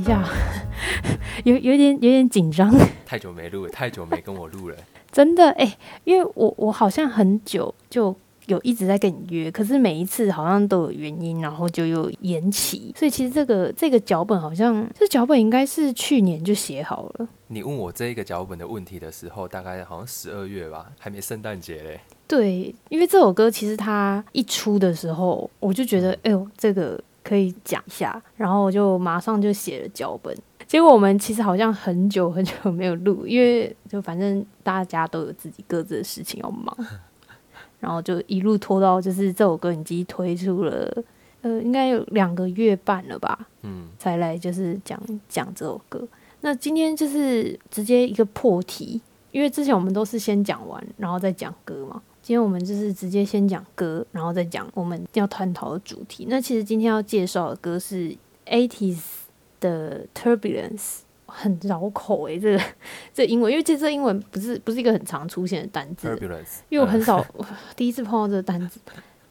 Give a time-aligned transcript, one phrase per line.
[0.00, 0.24] 一下，
[1.44, 2.72] 有有点有点紧张，
[3.04, 4.76] 太久没录了，太久没跟我录了。
[5.12, 8.14] 真的哎、因为我我好像很久就
[8.46, 17.28] 有一直在跟你约，可是每一次好像都有原因，然后就又延期，所以其实这个这个脚本好像这脚本应该是去年就写好了。
[17.48, 22.00] 你问我这一个脚本的问题的时候，大概好像十二月吧，还没圣诞节嘞。
[22.28, 30.36] 对，因为这首歌其实它一出的时候，我就觉得，哎呦，这个可以讲一下，然后我就马上就写了脚本。
[30.66, 36.76] 结果我们其实好像很久很久没有录，因为就反正大家都有自己各自的事情要忙，
[37.80, 40.88] 然后就一路拖到就是这首歌已经推出了，
[41.42, 46.06] 呃，应该有两个月半了吧，嗯，才来就是讲讲这首歌。
[46.42, 49.00] 那今天就是直接一个破题，
[49.32, 52.00] 因为之前我们都是先讲完，然后再讲歌嘛。
[52.22, 56.26] 今天我们就是直接先讲歌，然后再讲我们要探讨的主题。
[56.28, 58.14] 那其实今天要介绍的歌是
[58.46, 59.00] Eighties
[59.58, 62.64] 的 Turbulence，很绕口诶、这个
[63.14, 66.08] 这英文，因为其实这英文不是不是一个很常出现的单字，
[66.68, 67.24] 因为我很少、
[67.74, 68.78] 第一次碰到这个单字。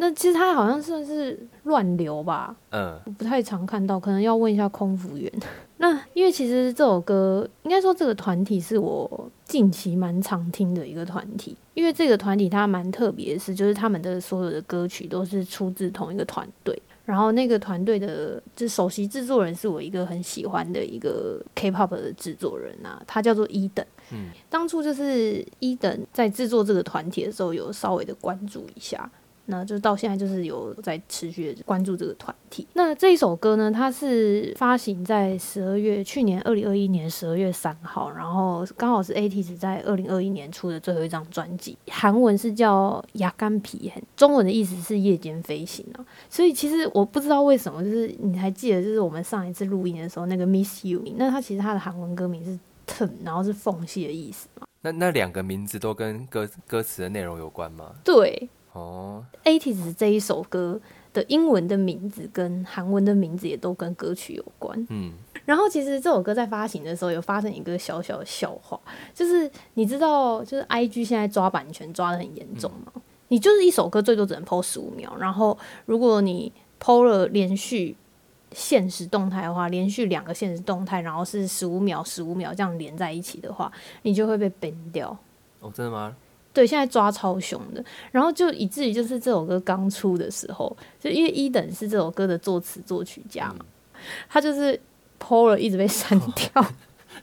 [0.02, 5.32] 那其实它好像算是乱流吧，嗯我不太常看到，可能要问一下空服员。
[5.78, 16.82] 那因为其实这首歌，应该说这个团体是我近期蛮常听的一个团体，因为这个团体它蛮特别的是，就是他们的所有的歌曲都是出自同一个团队。
[17.06, 23.84] 然后那个团队的，就首席制作人是我一个很喜欢的一个 K-pop 的制作人啊，他叫做一等。
[24.12, 29.10] 嗯，当初就是一等在制作这个团体的时候，有稍微的关注一下，
[29.50, 32.66] 那就到现在就是有在持续的关注这个团体。
[32.74, 46.06] 那这一首歌呢，它是发行在十二月，去年二零二一年十二月三号，然后刚好是 ATEEZ 在二零二一年出的最后一张专辑，韩文是叫《牙干皮很》，中文的意思是夜间飞行啊。
[46.30, 52.58] 所以其实我不知道为什么，就是你还记得，就是我们上一次录音的时候那个 Miss You，那它其实它的韩文歌名是
[52.88, 54.68] turn，然后是缝隙的意思嘛。
[54.82, 57.92] 那那两个名字都跟歌歌词的内容有关吗？
[58.02, 60.80] 对，哦，ATEEZ 这一首歌
[61.12, 64.86] 的英文的名字跟韩文的名字也都跟歌曲有关。
[64.90, 65.12] 嗯，
[65.46, 68.80] 然后其实这首歌在发行的时候有发生一个小小的笑话，
[69.14, 73.02] 就是你知道，就是 IG 现在抓版权抓的很严重吗？
[73.30, 77.96] 你就是一首歌最多只能 PO 十五秒，然后如果你 PO 了连续
[78.52, 83.72] 现实动态的话，连续两个现实动态，然后是十五秒、十五秒这样连在一起的话，
[84.04, 85.16] 你就会被 ban 掉。
[85.60, 86.16] 哦，真的吗？
[86.60, 87.82] 对，现在抓超凶的，
[88.12, 93.66] 然后就以至于就是这首歌刚出的时候，就因为一等是这首歌的作词作曲家嘛，
[94.28, 94.78] 他就是
[95.22, 96.66] PO 了一直被删掉，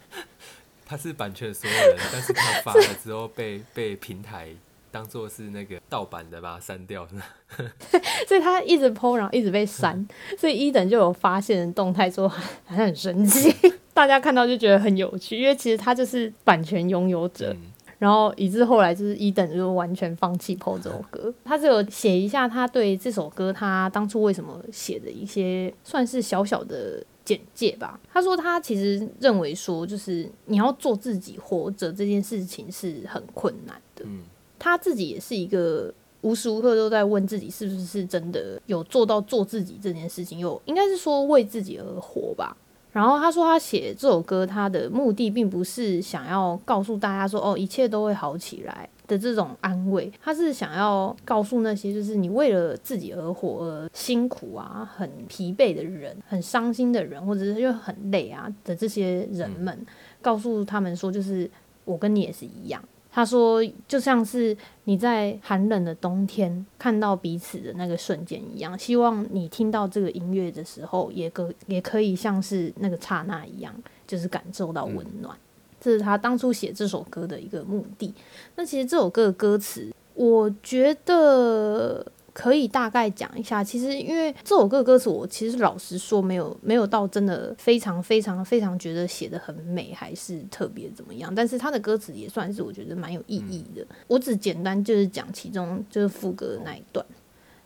[0.87, 4.49] 他是版权所有人，但是他发了之后被 被平台
[4.91, 7.07] 当做是那个盗版的，把它删掉。
[8.27, 10.09] 所以他一直 PO，然后一直被删，
[10.39, 13.55] 所以一等就有发现动态说好像很神奇，
[13.93, 27.99] 大家看到就觉得很有趣，因为其实他就是版权拥有者，嗯然后以致后来就是一等就完全放弃 PO 这首歌，他只有写一下他对这首歌他当初为什么写的一些算是小小的简介吧。
[28.12, 34.05] 他说他其实认为说，就是你要做自己活着这件事情是很困难的。
[34.06, 34.21] 嗯
[34.59, 35.93] 他自己也是一个
[36.23, 42.56] 无时无刻都在问自己是不是真的有做到做自己这件事情，有应该是说为自己而活吧。
[42.97, 59.79] 然后他说，他写这首歌，他的目的并不是想要告诉大家说，哦，一切都会好起来的这种安慰，他是想要告诉那些就是你为了自己而活而辛苦啊、很疲惫的人、很伤心的人，或者是又很累啊的这些人们，
[60.23, 61.51] 告诉他们说，就是
[61.85, 62.83] 我跟你也是一样。
[63.16, 64.54] 他说，就像是
[64.84, 73.75] 你在寒冷的冬天看到彼此的那个瞬间一样，希望你听到这个音乐的时候，也可也可以像是那个刹那一样，
[74.06, 75.34] 就是感受到温暖。
[75.81, 78.12] 这是他当初写这首歌的一个目的。
[78.56, 82.06] 那其实这首歌的歌词，我觉得
[82.37, 83.65] 可以大概讲一下。
[83.65, 91.35] 其实因为这首歌歌词，我其实老实说，没有没有到真的非常非常非常觉得写的很美，还是特别怎么样。
[91.35, 93.87] 但是他的歌词也算是我觉得蛮有意义的。
[94.06, 97.05] 我只简单就是讲其中就是副歌的那一段。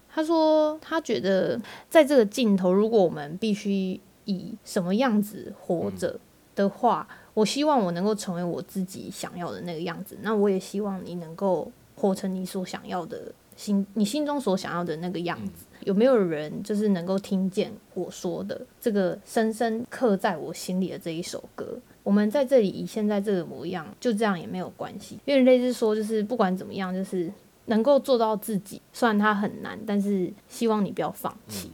[0.08, 6.20] 他说他觉得在这个镜头，如果我们必须以什么样子活着
[6.54, 10.16] 的话，我希望我能够成为我自己想要的那个样子。
[10.22, 15.66] 那我也希望你能够活成你所想要的心，你心中所想要的那个样子。
[15.84, 21.78] 有没有人就是能够听见我说的这个深深刻在我心里的这一首歌？
[22.02, 25.18] 我们在这里以现在这个模样，就这样也没有关系。
[25.26, 27.30] 因为类似说，就是不管怎么样，就是
[27.66, 31.70] 能够做到自己，虽然它很难，但是希望你不要放弃。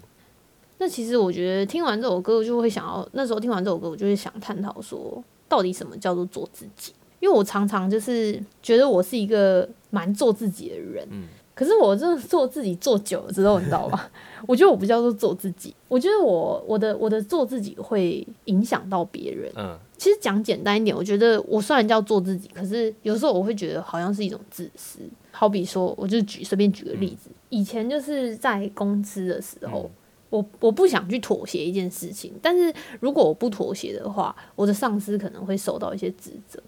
[0.78, 6.92] 那其实我觉得听完这首歌，我就会想要那时候听完这首歌，我就会想探讨说，到底什么叫做做自己？
[7.18, 11.24] 因为我常常就是觉得我是一个蛮做自己的人，嗯
[11.56, 13.98] 可是我真的做自己做久了之后，你知道吗？
[14.46, 19.50] 我觉得我不叫做做自己，我觉得我我的我的做自己会影响到别人。
[19.56, 25.00] 嗯其实讲简单一点，我觉得我虽然叫做自己，可是有时候我会觉得好像是一种自私。
[25.30, 29.90] 好比说，我就举随便举个例子，以前就是在公司的时候，嗯
[30.28, 32.70] 我我不想去妥协一件事情，但是
[33.00, 36.62] 如果我不妥协的话，我的上司可能会受到一些指责。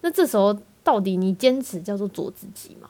[0.00, 2.88] 那这时候到底你坚持叫做做自己吗？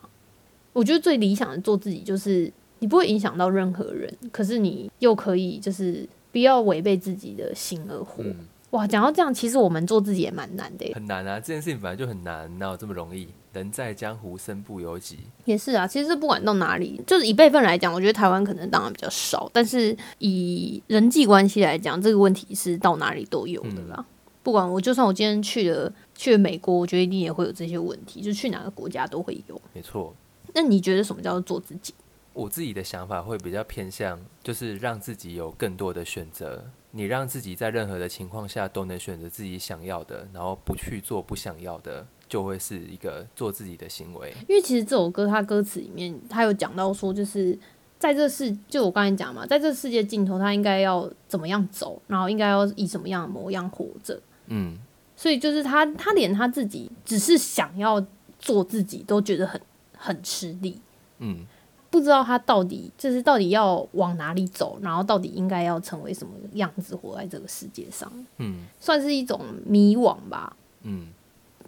[0.73, 8.23] 我觉得最理想的做自己就是你不会影响到任何人，可是你又可以就是不要违背自己的心而活。
[8.23, 8.37] 嗯，
[8.71, 10.95] 哇，讲到这样，其实我们做自己也蛮难的耶。
[10.95, 13.29] 很难啊，这件事情本来就很难，哪有这么容易？
[13.53, 15.19] 人在江湖，身不由己。
[15.45, 24.07] 也是啊，其实不管到哪里，就是以辈分来讲，我觉得台湾可能当然比较少，但是以人际关系来讲，这个问题是到哪里都有的啦。
[24.45, 29.61] 不管我，就算我今天去了去了美国，我觉得一定也会有这些问题，就去哪个国家都会有。
[29.75, 30.15] 没错，
[30.55, 31.95] 那你觉得什么叫做做自己？
[32.33, 36.65] 我自己的想法会比较偏向，就是让自己有更多的选择。
[36.93, 44.33] 你让自己在任何的情况下都能选择自己想要的，然后不去做不想要的，就会是一个做自己的行为。
[44.49, 47.57] 因为其实这首歌它歌词里面，它有讲到说，就是
[47.99, 54.21] 在这世，就我刚才讲嘛，在这世界尽头，他应该要怎么样走，然后应该要以什么样的模样活着。
[54.47, 54.77] 嗯，
[55.15, 58.05] 所以就是他，他连他自己只是想要
[58.39, 59.61] 做自己，都觉得很
[60.03, 60.81] 很吃力，
[61.19, 61.45] 嗯，
[61.91, 70.57] 不知道他到底就是到底要往哪里走，然后到底应该要成为什么样子活在这个世界上，嗯，算是一种迷惘吧。
[70.85, 71.09] 嗯，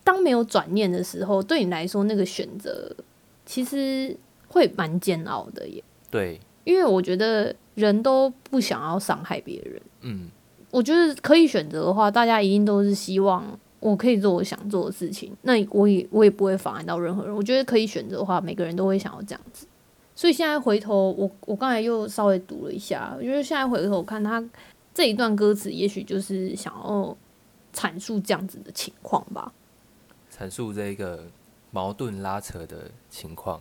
[0.03, 2.91] 当没有转念的时候，对你来说那个选择
[3.45, 4.17] 其实
[4.49, 9.83] 会蛮煎熬的耶，对，因为我觉得人都不想要伤害别人。
[10.01, 10.31] 嗯，
[10.71, 17.35] 我觉得可以选择的话，大家一定都是希望我可以做我想做的事情，那我也我也不会妨碍到任何人。
[17.35, 19.67] 我觉得可以选择的话，每个人都会想要这样子。
[20.15, 24.43] 所以现在回头，我我刚才又稍微读了一下，因为现在回头看他
[24.95, 27.17] 这一段歌词，也许就是想要
[27.75, 29.53] 阐述这样子的情况吧。
[30.33, 31.25] 阐述这个
[31.73, 33.61] 矛盾拉扯的情况。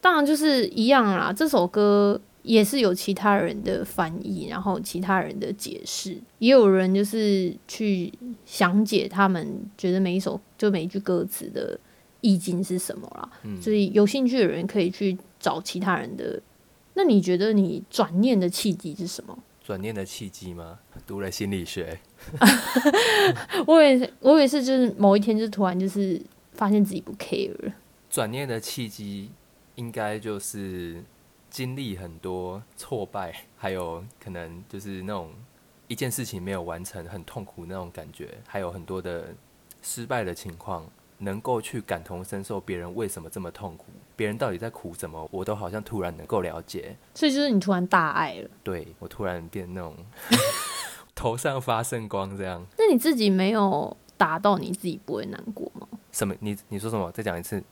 [0.00, 8.12] 当然就是一样啦，这首歌也是有其他人的翻译，然后其他人的解释，也有人就是去
[8.44, 11.78] 详解他们觉得每一首就每一句歌词的
[12.20, 13.30] 意境是什么啦。
[13.44, 16.40] 嗯所以有兴趣的人可以去找其他人的。
[16.94, 19.38] 那你觉得你转念的契机是什么？
[19.64, 20.80] 转念的契机吗？
[21.06, 22.00] 读了心理学，
[23.66, 26.20] 我也是我也是就是某一天就突然就是
[26.52, 27.72] 发现自己不 care 了。
[28.10, 29.30] 转念的契机
[29.76, 31.02] 应该就是
[31.52, 35.30] 经历很多挫败，还有可能就是那种
[35.86, 39.34] 一件事情没有完成很痛苦那种感觉，还有很多的
[39.82, 40.86] 失败的情况，
[41.18, 43.84] 能够去感同身受别人为什么这么痛苦，
[44.16, 46.96] 别人到底在苦什么，我都好像突然能够了解。
[47.14, 48.48] 所以就是你突然大爱了。
[48.64, 49.94] 对我突然变那种
[51.14, 52.64] 头上发圣光这样。
[52.78, 55.86] 那你自己没有达到，你自己不会难过吗？
[56.12, 56.34] 什么？
[56.40, 57.12] 你你说什么？
[57.12, 57.62] 再讲一次。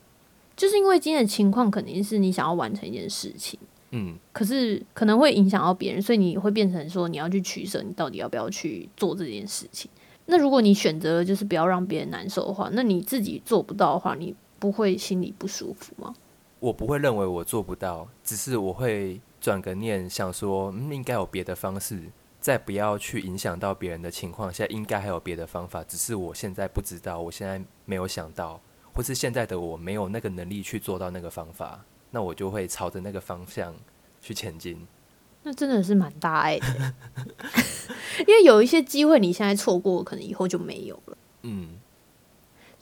[0.57, 3.59] 就是因为今天的情况肯定是你想要完成一件事情，
[3.91, 9.91] 嗯，可是可能会影响到别人，所以你会变成说你要去取舍，你到底要不要去做这件事情。
[10.27, 16.15] 那如果你选择了就是不要让别人难受的话，那你自己做不到的话，你不会心里不舒服吗？
[16.61, 22.01] 我不会认为我做不到，只是我会转个念，想说，嗯，应该有别的方式，
[22.39, 28.61] 在不要去影响到别人的情况下，应该还有别的方法，只是我现在不知道，我现在没有想到，
[28.95, 33.75] 或是现在的我没有那个能力去做到那个方法，那我就会朝着那个方向
[34.21, 34.87] 去前进。
[35.43, 36.95] 那真的是蛮大爱的，
[38.27, 41.17] 因为有一些机会你现在错过，可能以后就没有了。
[41.45, 41.69] 嗯，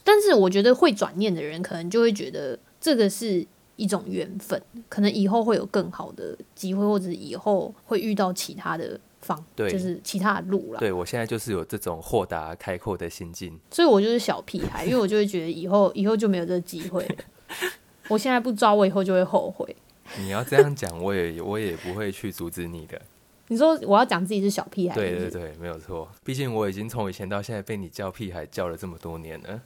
[0.02, 10.80] 但是我觉得会转念的人，可能就会觉得这个是一种缘分，可能以后会有更好的机会，或者以后会遇到其他的方，对就是其他的路了。
[10.80, 13.56] 对我现在就是有这种豁达开阔的心境。
[13.70, 17.16] 所以我就是小屁孩，因为我就会觉得以后以后就没有这个机会了。
[18.08, 19.76] 我现在不抓，我以后就会后悔。
[20.18, 23.00] 你要这样讲，我也我也不会去阻止你的。
[23.48, 26.08] 你说我要讲自己是小屁孩，是是，对对对，没有错。
[26.24, 29.60] 毕竟我已经从以前到现在被你叫屁孩叫了这么多年了。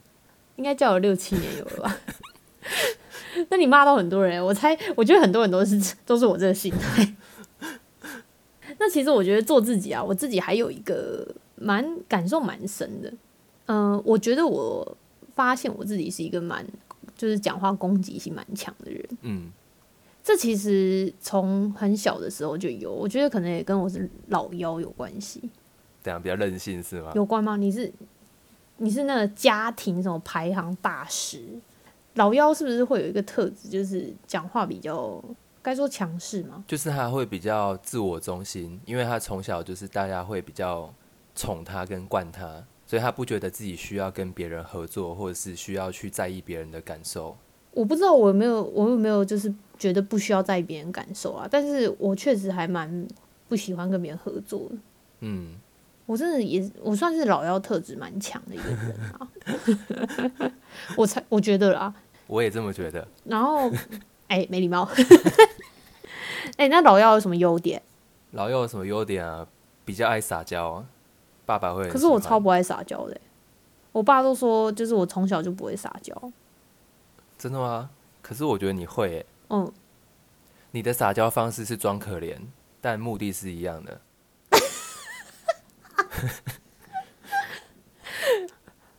[0.55, 1.97] 应该叫了六七年有了吧？
[3.49, 7.15] 那你骂到很多人，我猜，我觉得很多人都是都是我这个心态。
[8.77, 13.11] 那其实我觉得做自己啊，我自己还有一个蛮感受蛮深的。
[13.65, 14.95] 嗯、我觉得我
[15.35, 16.65] 发现我自己是一个蛮
[17.15, 19.05] 就是讲话攻击性蛮强的人。
[19.21, 19.51] 嗯
[20.23, 25.49] 这其实从很小的时候就有，我觉得可能也跟我是老幺有关系。
[26.01, 27.11] 这样比较任性是吗？
[27.15, 27.57] 有关吗？
[27.57, 27.91] 你是
[28.77, 31.41] 你是那个家庭什么排行大师？
[32.13, 35.21] 老幺是不是会有一个特质，就是讲话比较
[35.61, 36.63] 该说强势吗？
[36.67, 40.93] 就是他会比较自我中心，因为他从小就是大家会比较
[41.35, 47.35] 宠他跟惯他，所以他不觉得自己需要跟别人合作，或者是需要去在意别人的感受。
[47.71, 51.47] 我不知道我有没有，我有没有就是觉得不需要在意别人感受啊？
[51.49, 53.07] 但是我确实还蛮
[53.49, 54.75] 不喜欢跟别人合作的。
[55.21, 55.55] 嗯，
[56.05, 60.51] 我真的也，我算是老妖特质蛮强的一个人啊。
[60.95, 61.91] 我才我觉得啦，
[62.27, 63.07] 我也这么觉得。
[63.23, 63.71] 然后，
[64.27, 64.87] 哎、没礼貌。
[66.57, 67.81] 哎、那老妖有什么优点？
[68.33, 69.47] 老妖有什么优点啊？
[69.83, 70.85] 比较爱撒娇啊，
[71.45, 73.21] 爸爸会可是我超不爱撒娇的欸、
[73.91, 76.15] 我爸都说，就是我从小就不会撒娇。
[77.37, 77.89] 真的吗？
[78.21, 79.71] 可是我觉得你会、欸，嗯，
[80.71, 82.37] 你的撒娇方式是装可怜，
[82.79, 84.01] 但目的是一样的。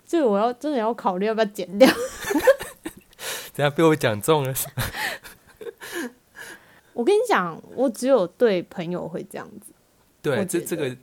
[0.07, 1.91] 这个我要真的要考虑要不要剪掉。
[3.55, 4.55] 等下被我讲中了。
[6.93, 9.73] 我跟你讲，我只有对朋友会这样子。
[10.21, 10.95] 对，这这个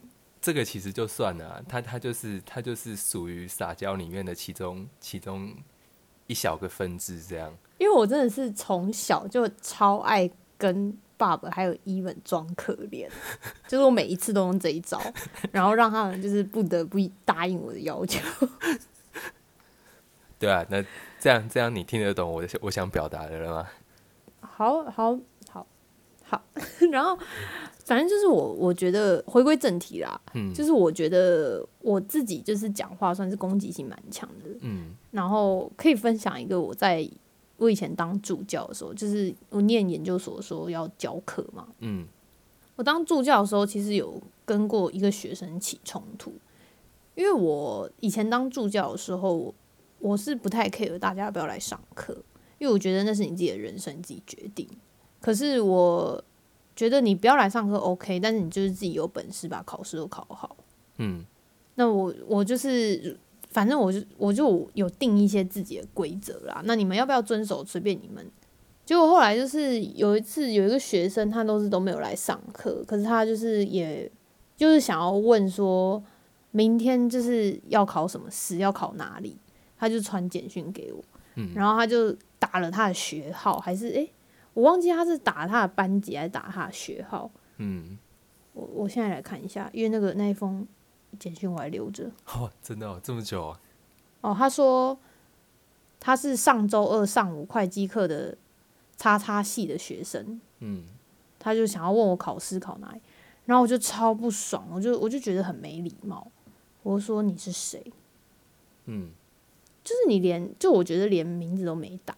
[0.42, 5.54] 这个其实就算了、啊，他他就是他就是属于撒娇里面的其中其中
[6.26, 7.56] 一小个分支这样。
[7.78, 13.08] 因为我真的是从小就超爱跟爸爸还有伊文装可怜，
[13.68, 15.00] 就是我每一次都用这一招，
[15.52, 18.20] 然后让他们就是不得不答应我的要求。
[20.40, 20.84] 对啊，那
[21.20, 23.68] 这样这样你听得懂我的我想表达的了吗？
[24.40, 25.20] 好好
[26.32, 26.42] 好好，
[26.92, 27.18] 然后
[27.84, 30.54] 反正就是我我觉得回归正题啦，嗯。
[30.54, 34.96] 就是我觉得我自己就是讲话算是攻击性蛮强的，嗯。
[35.12, 37.08] 然后可以分享一个我在
[37.58, 42.08] 我以前当助教的时候，就是我念研究所的时候要教课嘛，嗯。
[42.78, 46.34] 我当助教的时候，其实有跟过一个学生起冲突，
[47.14, 49.54] 因为我以前当助教的时候，
[50.00, 52.16] 我是不太 care 大家要不要来上课，
[52.58, 54.68] 因为我觉得那是你自己的人生，你自己决定。
[55.22, 56.22] 可是我
[56.76, 60.58] 觉得你不要来上课 OK，但是你就是自己有本事把考试都考好。
[60.98, 61.24] 嗯
[61.76, 63.18] 那我我就是，
[63.50, 66.62] 反正我就我就有定一些自己的规则啦。
[66.66, 68.30] 那你们要不要遵守，随便你们。
[68.84, 74.12] 结果后来就是有一次有一个学生，他都是都没有来上课，可是他就是也
[74.58, 76.04] 就是想要问说，
[76.52, 79.38] 明天就是要考什么试，要考哪里，
[79.78, 81.02] 他就传简讯给我，
[81.36, 84.12] 嗯然后他就打了他的学号，还是诶、
[84.54, 87.32] 我忘记他是打他的班级还是打他的学号。
[87.58, 87.98] 嗯，
[88.54, 90.68] 我我现在来看一下，因为那个那一封
[91.20, 92.12] 简讯我还留着。
[92.28, 93.60] 哦，真的哦，这么久、啊，
[94.22, 94.98] 哦，他说
[96.00, 98.38] 他是上周二上午会计课的
[98.98, 100.86] 叉叉系的学生，嗯
[101.40, 103.02] 他就想要问我考试考哪里，
[103.46, 106.32] 然后我就超不爽，我就我就觉得很没礼貌，
[106.84, 107.84] 我就说你是谁？
[108.86, 109.12] 嗯，
[109.84, 112.16] 就是你连就我觉得连名字都没打，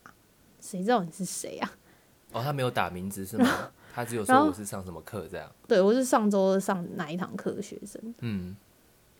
[0.60, 1.72] 谁知道你是谁啊？
[2.34, 3.48] 哦，他没有打名字是吗？
[3.94, 5.50] 他只有说我是上什么课这样。
[5.68, 8.56] 对我是上周上哪一堂课的学生，嗯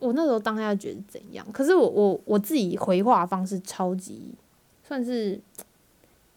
[0.00, 1.46] 我那时候当下觉得怎样？
[1.52, 4.34] 可是我我我自己回话方式超级
[4.82, 5.40] 算是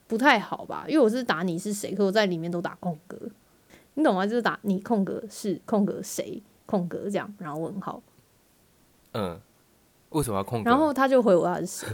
[0.07, 3.17] 不太好吧，因为我是打你是谁，可我在里面都打空格，
[3.95, 4.25] 你懂吗？
[4.25, 8.01] 就是打你空格是空格谁空格这样，然后问号，
[9.13, 9.41] 嗯，
[10.09, 10.69] 为什么要空格？
[10.69, 11.87] 然后他就回我他是谁，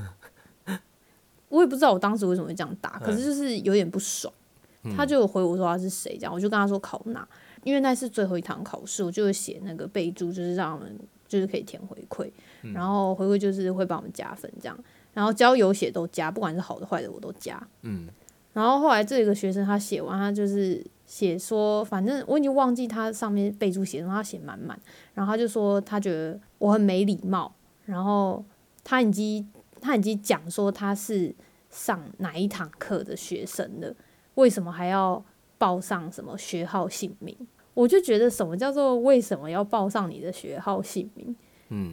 [1.47, 4.42] 我也不知道我当时为什么会这样打，可是就是有点不爽，嗯
[4.95, 7.27] 他就回我说他是谁，这样我就跟他说考哪，
[7.63, 10.97] 因为那是最后一堂考试，我就会写那个备注，就是让我们
[11.27, 12.29] 就是可以填回馈，
[12.63, 12.73] 嗯。
[12.73, 14.77] 然后回馈就是会帮我们加分这样，
[15.13, 17.61] 然后只要有写都加，不管是好的坏的我都加。
[17.83, 18.07] 嗯。
[18.51, 24.79] 然后后来这个学生他写完，他就是写说，反正我已经忘记他上面备注写什么，他写满满，
[25.15, 27.51] 然后他就说他觉得我很没礼貌，
[27.85, 28.45] 然后
[28.83, 29.49] 他已经
[29.81, 31.33] 他已经讲说他是
[31.71, 33.91] 上哪一堂课的学生了，
[34.35, 35.23] 为什么还要
[35.57, 37.35] 报上什么学号姓名？
[37.73, 41.35] 我就觉得什么叫做为什么要报上你的学号姓名？
[41.69, 41.91] 嗯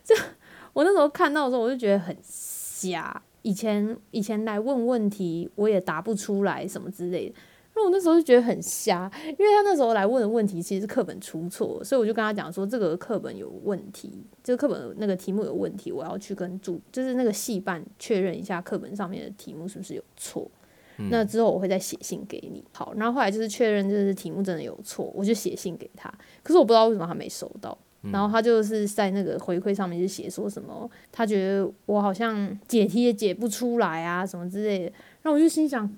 [0.72, 3.22] 我那时候看到的时候，我就觉得很瞎。
[3.42, 7.34] 以前以前来问问题，我也答不出来什么之类的。
[7.76, 14.10] 那我那时候就觉得很瞎，因为他那时候来问的问题其实是课本出错，所以我就跟他讲说这个课本有问题，
[14.42, 20.50] 这个课本那个题目有问题，我要去跟主就是那个系办确认一下课本上面的题目是不是有错。
[20.98, 22.64] 嗯那之后我会再写信给你。
[22.72, 26.12] 好，然后后来就是确认就是题目真的有错，我就写信给他。
[26.42, 27.76] 可是我不知道为什么他没收到。
[28.12, 34.84] 然后他就是在那个回馈上面就写说什么，他觉得我好像解题也解不出来啊，什么之类的。
[35.22, 35.90] 然后我就心想，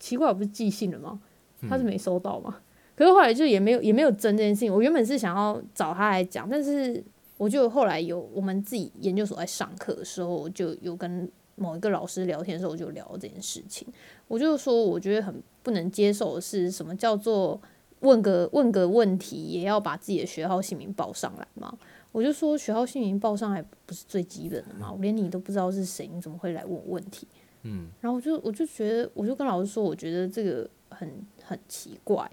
[0.00, 1.20] 奇怪，我不是寄信了吗？
[1.68, 2.58] 他是没收到吗。
[2.96, 4.74] 可是后来就也没有也没有争这件事情。
[4.74, 7.00] 我原本是想要找他来讲，但是
[7.36, 11.30] 我就后来有我们自己研究所在上课的时候，就有跟
[11.62, 13.86] 某一个老师聊天的时候，我就聊这件事情。
[14.26, 17.60] 我就说，我觉得很不能接受的是什么叫做
[18.00, 21.78] 问个问个问题也要把自己的学号姓名报上来嘛？
[22.10, 24.90] 我就说学号姓名报上来不是最基本的嘛？
[24.92, 27.28] 我连你都不知道是谁，你怎么会来问我问题？
[27.62, 31.08] 嗯，然后我就我就觉得，我就跟老师说，我觉得这个很
[31.42, 32.28] 很奇怪。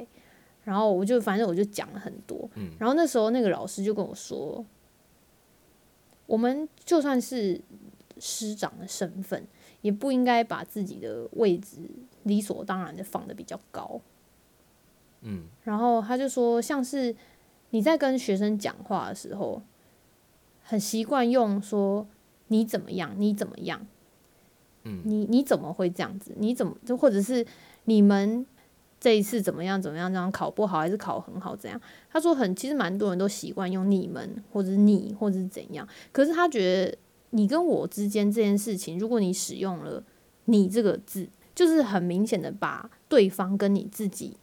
[0.66, 4.64] 然后我就反正我就讲了很多，嗯然后那时候那个老师就跟我说，
[6.28, 7.60] 我们就算是
[8.20, 9.48] 师长的身份，
[9.82, 11.78] 也不应该把自己的位置
[12.24, 14.02] 理所当然的放的比较高。
[15.22, 17.16] 嗯然后他就说，像是
[17.72, 19.62] 你在跟学生讲话的时候，
[20.64, 22.08] 很习惯用说
[22.48, 23.86] 你怎么样，你怎么样，
[24.84, 26.34] 嗯你你怎么会这样子？
[26.38, 27.46] 你怎么就或者是
[27.84, 28.46] 你们
[29.00, 30.12] 这一次怎么样怎么样？
[30.12, 31.56] 这样考不好还是考很好？
[31.56, 31.80] 怎样？
[32.10, 35.88] 他说很，其实蛮多人都习惯用你们或者是你或者是怎样。
[36.12, 36.98] 可是他觉得
[37.32, 40.04] 你跟我之间这件事情，如果你使用了
[40.46, 44.38] “你”这个字，就是很明显的把对方跟你自己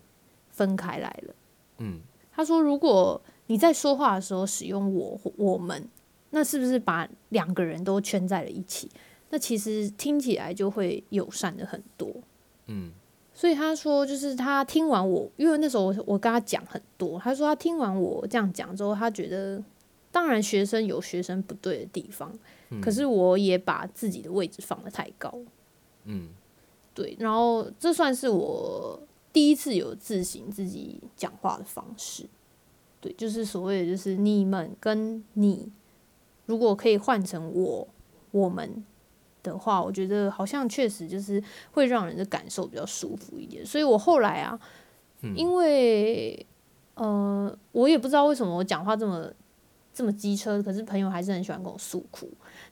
[0.50, 1.34] 分开来了。
[1.78, 2.00] 嗯
[2.32, 5.88] 他说，如果你在说话的时候使用我或我们，
[6.30, 8.90] 那是不是把两个人都圈在了一起？
[9.30, 12.12] 那其实听起来就会友善的很多。
[12.66, 12.92] 嗯
[13.32, 19.62] 所以他说，就是他听完我，因为那时候我我跟他讲很多，他说他听完我这样讲之后，他觉得
[20.16, 22.32] 当然学生有学生不对的地方，
[22.70, 22.80] 嗯。
[22.80, 25.30] 可是我也把自己的位置放得太高，
[26.04, 26.30] 嗯。
[26.94, 28.98] 对，然后这算是我
[29.30, 32.24] 第一次有自行自己讲话的方式，
[32.98, 35.70] 对，就是所谓的就是你们跟你，
[36.46, 37.86] 如果可以换成我
[38.30, 38.82] 我们
[39.42, 41.42] 的话，我觉得好像确实就是
[41.72, 43.66] 会让人的感受比较舒服一点。
[43.66, 44.58] 所以我后来啊，
[45.20, 45.36] 嗯。
[45.36, 46.46] 因为
[46.94, 49.30] 呃，我也不知道为什么我讲话这么
[49.96, 52.30] 这么机车，可是朋友还是很喜欢跟我诉苦，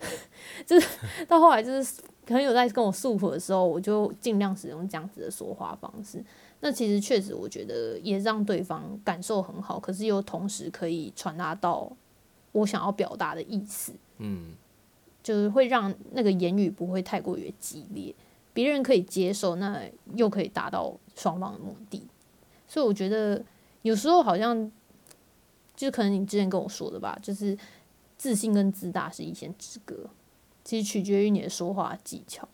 [0.67, 0.87] 就是
[1.27, 6.23] 到后来就是朋友在跟我诉苦的时候，我就尽量使用这样子的说话方式。
[6.61, 11.91] 那其实确实，我觉得也让对方感受很好，可是又同时可以传达到
[12.53, 13.95] 我想要表达的意思。
[14.19, 14.53] 嗯
[15.23, 18.15] 就是会让那个言语不会太过于激烈，
[18.53, 19.81] 别人可以接受，那
[20.15, 22.07] 又可以达到双方的目的。
[22.69, 23.43] 所以我觉得
[23.81, 24.71] 有时候好像，
[25.77, 27.57] 就可能你之前跟我说的吧，就是
[28.17, 30.09] 自信跟自大是一线之隔，
[30.65, 32.49] 其实取决于你的说话技巧。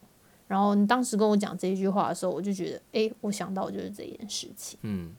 [0.48, 4.78] 然后你当时跟我讲这一句话的时候，我就觉得，诶，我想到就是这件事情。
[4.83, 5.11] 嗯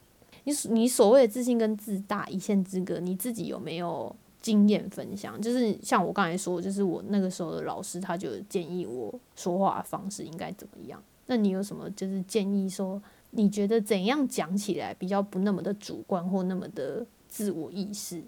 [0.44, 5.40] 你你所谓的自信跟自大一线之隔，你自己有没有经验分享？
[5.40, 11.00] 就是像我刚才说，就是我那个时候的老师，他就建议我说话方式应该怎么样。
[11.26, 18.22] 那你有什么就是建议说，你觉得怎样讲起来比较不那么的主观或那么的自我意识？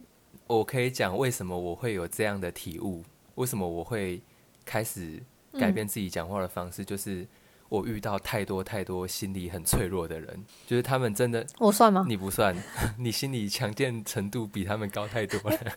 [0.47, 4.23] 我可以讲为什么我会有这样的体悟，为什么我会
[4.65, 5.23] 开始
[5.59, 7.29] 改变自己讲话的方式，就是
[7.69, 12.07] 我遇到太多太多心理很脆弱的人，就是他们真的我算吗？
[12.09, 12.57] 你不算，
[12.99, 15.77] 你心理强健程度比他们高太多了。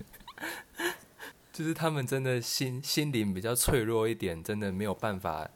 [1.51, 5.49] 就是他们真的心心灵比较脆弱一点，真的没有办法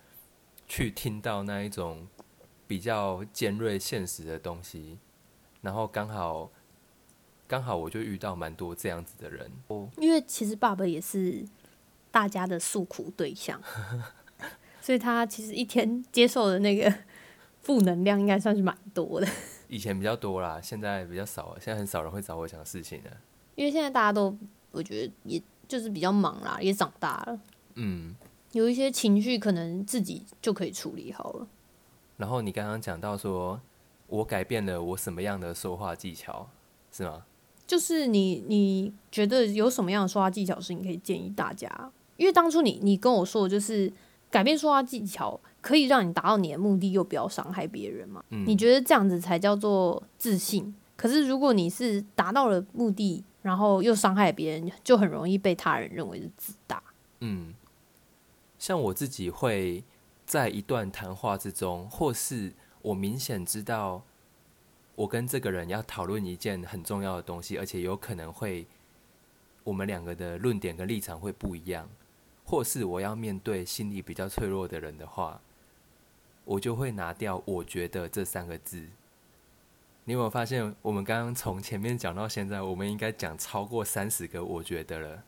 [0.68, 2.06] 去听到那一种
[2.68, 5.00] 比较尖锐现实的东西。
[5.62, 6.52] 然后刚好
[7.52, 9.52] 刚好我就遇到蛮多这样子的人。
[9.68, 11.46] 哦，因为其实爸爸也是
[12.10, 13.62] 大家的诉苦对象，
[14.80, 16.90] 所以他其实一天接受的那个
[17.60, 19.28] 负能量应该算是蛮多的。
[19.68, 21.60] 以前比较多啦，现在比较少了。
[21.60, 23.12] 现在很少人会找我讲事情了。
[23.56, 24.34] 因为现在大家都，
[24.72, 27.38] 我觉得也就是比较忙啦，也长大了，
[27.76, 28.16] 嗯，
[28.54, 31.46] 有一些情绪可能自己就可以处理好了。
[32.16, 33.60] 然后你刚刚讲到说，
[34.08, 36.50] 我改变了我什么样的说话技巧，
[36.94, 37.26] 是吗？
[37.72, 41.90] 就是你你觉得有什么样的说话技巧是你可以建议大家？
[42.18, 43.90] 因为当初你你跟我说就是
[44.30, 48.22] 改变说话技巧可以让你达到你的目的，又不要伤害别人嘛。
[48.32, 50.76] 嗯你觉得这样子才叫做自信？
[50.98, 56.84] 可是如果你是达到了目的，然后又伤害别人，就很容易被他人认为是自大。
[57.22, 57.54] 嗯，
[58.60, 59.86] 像我自己会
[60.26, 64.04] 在一段谈话之中，或是我明显知道
[64.96, 68.68] 我跟这个人要讨论一件很重要的东西，而且有可能会
[69.64, 71.90] 我们两个的论点跟立场会不一样，
[72.44, 75.42] 或是我要面对心理比较脆弱的人的话，
[76.46, 78.88] 我就会拿掉“我觉得”这三个字。
[80.04, 85.24] 你有没有发现，我们刚刚从前面讲到现在，我们应该讲超过三十个“我觉得”了。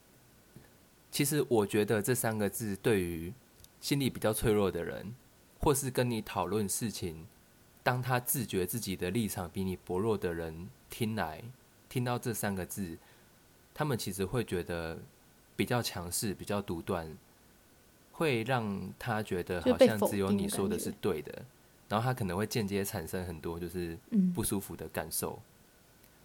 [1.11, 3.31] 其实我觉得这三个字对于
[3.79, 5.13] 心理比较脆弱的人，
[5.61, 7.27] 或是跟你讨论事情
[7.83, 11.43] 当他自觉自己的立场比你薄弱的人听来，
[11.89, 12.97] 听到这三个字，
[13.73, 14.97] 他们其实会觉得
[15.55, 17.15] 比较强势、比较独断，
[18.13, 21.45] 会让他觉得好像只有你说的是对的，
[21.89, 23.97] 然后他可能会间接产生很多就是
[24.33, 25.37] 不舒服的感受。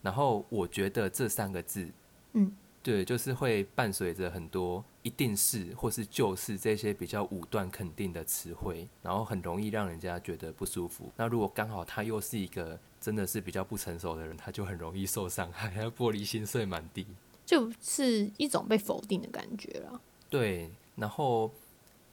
[0.01, 1.89] 然后我觉得这三个字，
[2.33, 2.53] 嗯。
[2.81, 11.11] 对，就是会伴随着很多“一定是”或是“就是”这些比较武断肯定的词汇，然后很容易让人家觉得不舒服。
[11.17, 17.07] 那如果刚好他又是一个真的是比较不成熟的人，他就很容易受伤害，他玻璃心碎满地，
[17.47, 19.99] 就是一种被否定的感觉了。
[20.29, 21.51] 对，然后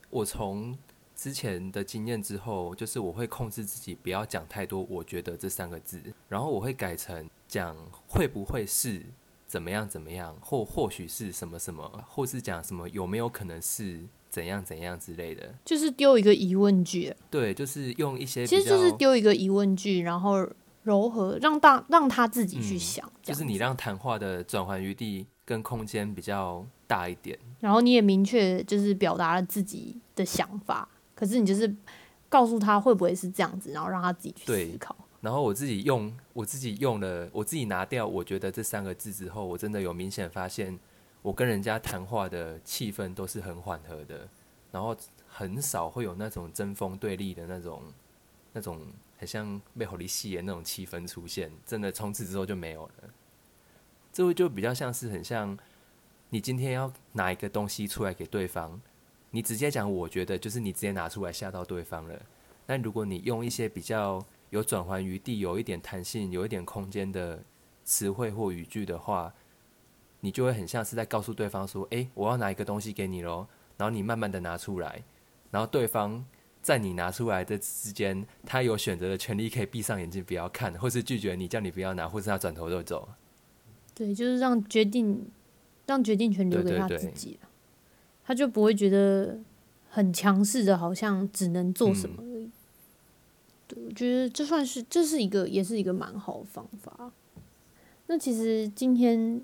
[0.09, 0.77] 我从
[1.17, 7.75] 之前的经验之后，就是我会控制自己不要讲太多“我觉得”这三个字，然后我会改成讲
[8.07, 9.03] “会不会是”。
[9.47, 9.87] 怎么样？
[9.87, 10.35] 怎么样？
[10.41, 12.89] 或或许是什么什么，或是讲什么？
[12.89, 15.53] 有没有可能是怎样怎样之类的？
[15.63, 17.15] 就是丢一个疑问句。
[17.29, 20.37] 对，就是用一些，其实就是丢一个疑问句，然后
[20.83, 23.09] 柔和，让大让他自己去想。
[23.21, 27.37] 就是你让谈话的转换余地跟空间比较大一点。
[27.59, 31.73] 然后你也明确就是表达了自己的想法，可是你就是
[32.27, 34.95] 告诉他会不会是这样子，然后让他自己去思考。
[35.25, 40.79] 然后我自己用，我自己用了，我自己拿掉，我觉得这三个字之后，我真的有明显发现，
[41.23, 44.29] 我跟人家谈话的气氛都是很缓和的，
[44.71, 44.95] 然后
[45.27, 47.81] 很少会有那种针锋对立的那种，
[48.53, 48.79] 那种
[49.17, 52.93] 很像被火力戏的那种气氛出现，真的从此之后就没有了。
[54.13, 55.57] 这就比较像是很像，
[56.29, 58.79] 你今天要拿一个东西出来给对方，
[59.31, 62.21] 你直接讲，我觉得就是你直接拿出来吓到对方了。
[62.67, 64.23] 但如果你用一些比较
[64.55, 67.43] 有转圜余地、有一点弹性、有一点空间的
[67.83, 69.33] 词汇或语句的话，
[70.21, 73.45] 你就会很像是在告诉对方说：“诶，我要拿一个东西给你喽。”
[73.77, 75.03] 然后你慢慢的拿出来，
[75.51, 76.25] 然后对方
[76.61, 83.09] 在你拿出来的之间，他有选择的权利，可以闭上眼睛不要看，或是拒绝你，叫你不要拿，或是他转头就走。
[83.93, 85.29] 对，就是让决定，
[85.85, 87.49] 让决定权留给他自己了，
[88.23, 89.37] 他就不会觉得
[89.89, 92.23] 很强势的，好像只能做什么。
[93.75, 97.11] 对，我觉得这算是这是一个，也是一个蛮好的方法。
[98.07, 99.41] 那其实今天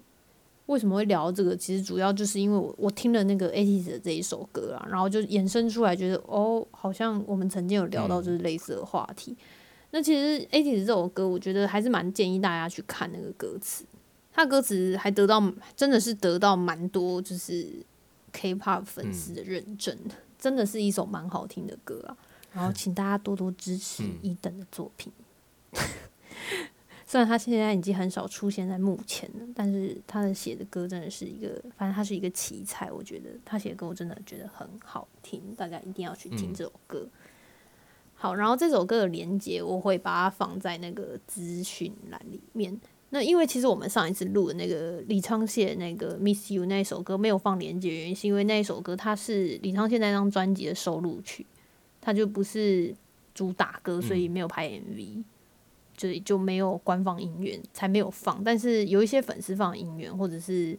[0.67, 1.57] 为什么会聊这个？
[1.57, 9.35] 其实主要就是因为我我听了那个 ATEEZ 的这一首歌啊，然后就衍生出来，觉得哦，好像我们曾经有聊到就是类似的话题。
[9.89, 13.83] 那其实 ATEEZ 这首歌，我觉得还是蛮建议大家去看那个歌词，
[14.31, 15.41] 它歌词还得到
[15.75, 17.67] 真的是得到蛮多就是
[18.31, 19.97] K-pop 粉丝的认证，
[20.39, 22.15] 真的是一首蛮好听的歌啊。
[22.53, 25.11] 然后，请大家多多支持一等的作品。
[27.07, 32.89] 虽然他现在已经很少出现在幕前了，但是他的写的歌真的是一个，反正他是一个奇才。
[32.89, 37.05] 我觉得他写的歌我真的觉得很好听，大家一定要去听这首歌。
[38.13, 42.79] 好，然后这首歌的连接我会把它放在那个资讯栏里面。
[43.09, 51.45] 那因为其实我们上一次录的那个李昌燮那个《Miss You》那首歌没有放连接，原因是因为那一首歌它是李昌燮那张专辑的收录曲。
[52.01, 52.93] 他就不是
[53.33, 55.23] 主打歌，所以没有拍 MV，
[55.95, 58.43] 就就没有官方音源，才没有放。
[58.43, 60.77] 但是有一些粉丝放音源，或者是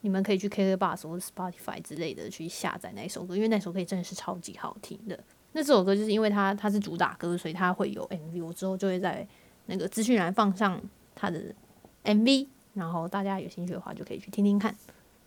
[0.00, 5.18] 你们可以去 KK Bus 或者 Spotify 之类的去下载那首歌，因为那首歌真的是超级好听的。
[5.52, 8.44] 那这首歌就是因为它它是主打歌，所以它会有 MV。
[8.44, 9.26] 我之后就会在
[9.66, 10.82] 那个资讯栏放上
[11.14, 11.54] 它的
[12.02, 14.76] MV，然后大家有兴趣的话就可以去听听看。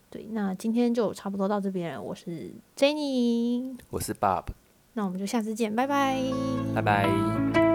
[0.10, 4.44] 对，那今天就差不多到这边，我是 Jenny，我是 Bob。
[4.98, 6.20] 那我们就下次见，拜拜，
[6.74, 7.67] 拜拜。